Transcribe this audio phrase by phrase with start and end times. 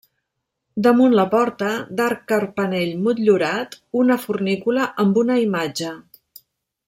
[0.85, 1.67] Damunt la porta,
[1.99, 5.93] d'arc carpanell motllurat, una fornícula amb una imatge.